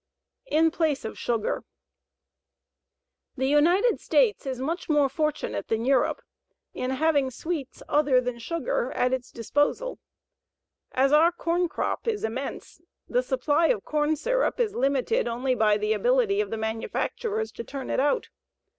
[0.47, 1.63] IN PLACE OF SUGAR
[3.37, 6.23] The United States is much more fortunate than Europe
[6.73, 9.99] in having sweets other than sugar at its disposal.
[10.91, 15.77] As our corn crop is immense, the supply of corn syrup is limited only by
[15.77, 18.29] the ability of the manufacturers to turn it out.